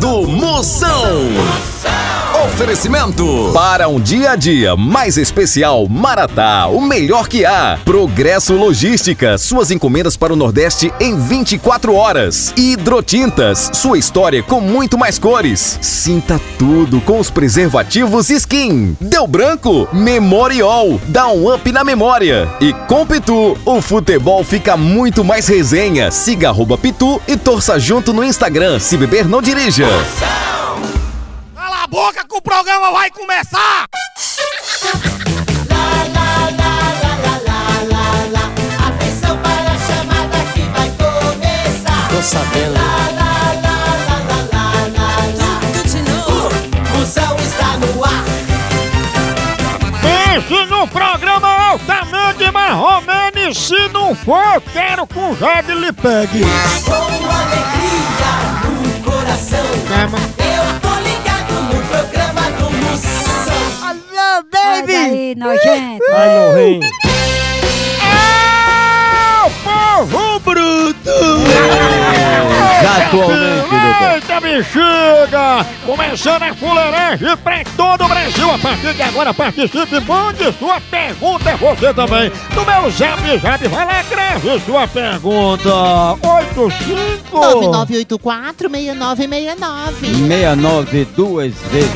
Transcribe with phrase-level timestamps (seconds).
[0.00, 0.88] Do Moção.
[2.44, 7.78] Oferecimento para um dia a dia mais especial Maratá, o melhor que há.
[7.84, 12.52] Progresso Logística, suas encomendas para o Nordeste em 24 horas.
[12.56, 15.78] Hidrotintas, sua história com muito mais cores.
[15.80, 18.96] Sinta tudo com os preservativos Skin.
[19.00, 19.88] Deu branco?
[19.92, 22.48] Memorial, dá um up na memória.
[22.60, 26.10] E com Pitu, o futebol fica muito mais resenha.
[26.10, 28.80] Siga arroba Pitu e torça junto no Instagram.
[28.80, 29.86] Se beber, não dirija.
[31.92, 33.84] Boca que o programa vai começar!
[38.86, 42.08] Atenção para a chamada que vai começar.
[42.08, 42.82] Tô sabendo.
[46.94, 48.24] Moção está no ar.
[50.00, 56.42] Pense no programa altamente marromeno e se não for, quero que o Jade lhe pegue.
[65.34, 66.04] Nojento.
[66.14, 66.80] Ai, no rim.
[68.04, 71.10] É o povo bruto!
[72.84, 73.51] Atualmente, doutor.
[74.14, 75.66] Eita bexiga!
[75.84, 78.50] Começando a fuleiragem pra todo o Brasil.
[78.50, 82.32] A partir de agora, participe, mande sua pergunta, é você também.
[82.54, 85.70] No meu zap, zap, vai lá, grave sua pergunta.
[86.22, 87.32] 85...
[87.32, 90.00] 9984-6969.
[90.00, 91.90] 69 duas vezes.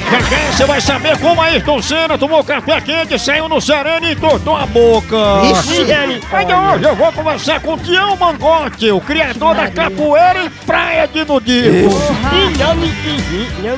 [0.50, 4.56] Você vai saber como a Ayrton Senna tomou café quente, saiu no sereno e entortou
[4.56, 5.16] a boca.
[5.52, 5.86] Ixi.
[6.32, 11.06] Ainda hoje eu vou conversar com o Tião Mangote, o criador da capoeira em praia
[11.06, 11.55] de nudismo.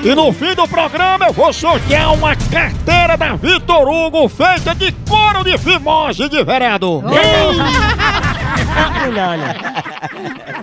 [0.04, 4.90] E no fim do programa eu vou sortear uma carteira da Vitor Hugo feita de
[5.08, 7.04] couro de fimose de vereador.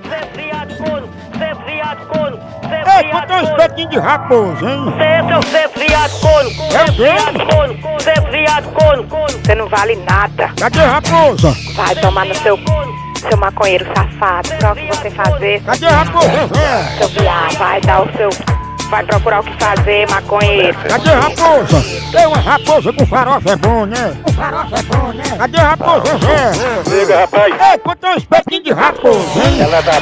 [0.10, 4.70] Zé friado corno, Zé friado corno, Zé Ei, friado quanto é um espetinho de raposa,
[4.70, 4.94] hein?
[4.98, 9.08] Zé, seu Zé friado corno, Zé friado corno, Zé friado corno.
[9.44, 10.52] Você não vale nada.
[10.60, 11.56] Cadê a raposa?
[11.76, 12.58] Vai tomar no seu
[13.28, 14.50] seu maconheiro safado.
[14.60, 16.98] Pra o que você fazer, Cadê a raposa, Zé?
[16.98, 17.58] seu viado.
[17.58, 18.30] Vai dar o seu...
[18.90, 20.78] Vai procurar o que fazer, maconheiro.
[20.88, 21.84] Cadê a raposa?
[22.12, 24.16] Tem uma raposa com farofa é bom, né?
[24.24, 25.24] Com farofa é bom, né?
[25.38, 26.04] Cadê a raposa?
[26.88, 27.56] Liga, rapaz.
[27.72, 29.62] Ei, quanto é um espetinho de raposa, hein?
[29.62, 29.94] Ela dá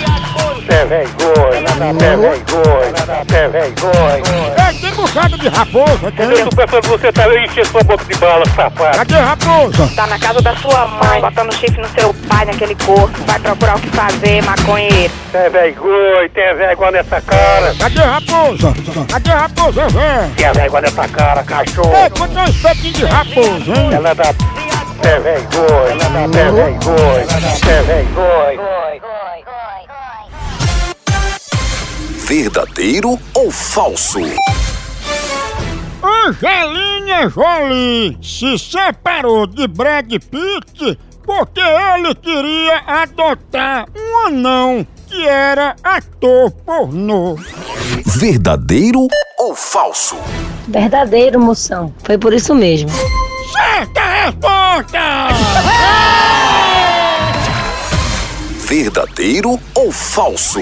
[0.73, 4.67] pé vergonha, ela dá pé vergonha, ela dá pé vergonha.
[4.67, 6.45] Ei, tem bocado de raposa, Eu tem?
[6.45, 8.97] tô pensando que você tá enchendo sua boca de bala, safado.
[8.97, 9.91] Cadê a raposa?
[9.95, 13.11] Tá na casa da sua mãe, botando chifre no seu pai, naquele corpo.
[13.27, 15.13] Vai procurar o que fazer, maconheiro.
[15.31, 17.75] Tem vergonha, tem vergonha nessa cara.
[17.79, 18.73] Cadê a raposa?
[19.09, 20.29] Cadê a raposa, Zé?
[20.35, 21.93] Tem vergonha nessa cara, cachorro.
[21.95, 23.93] Ei, quanto é um espetinho de raposa, hein?
[23.93, 24.33] Ela dá
[25.01, 29.22] pé vergonha, ela dá pé vergonha, ela dá pé vergonha.
[32.35, 34.19] Verdadeiro ou falso?
[36.01, 45.75] Angelina Jolie se separou de Brad Pitt porque ele queria adotar um anão que era
[45.83, 47.37] ator pornô.
[48.03, 49.07] Verdadeiro
[49.37, 50.17] ou falso?
[50.67, 51.93] Verdadeiro, moção.
[52.03, 52.89] Foi por isso mesmo.
[53.51, 55.27] Certa resposta!
[58.67, 60.61] Verdadeiro ou falso?